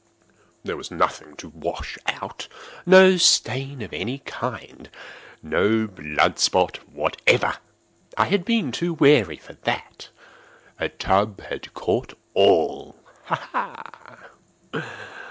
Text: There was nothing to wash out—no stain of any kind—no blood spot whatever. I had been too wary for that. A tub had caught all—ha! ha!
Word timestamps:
There 0.63 0.77
was 0.77 0.89
nothing 0.89 1.35
to 1.35 1.49
wash 1.49 1.95
out—no 2.07 3.17
stain 3.17 3.83
of 3.83 3.93
any 3.93 4.17
kind—no 4.25 5.85
blood 5.85 6.39
spot 6.39 6.79
whatever. 6.89 7.57
I 8.17 8.25
had 8.25 8.43
been 8.43 8.71
too 8.71 8.95
wary 8.95 9.37
for 9.37 9.53
that. 9.61 10.09
A 10.79 10.89
tub 10.89 11.41
had 11.41 11.75
caught 11.75 12.17
all—ha! 12.33 13.47
ha! 14.71 14.87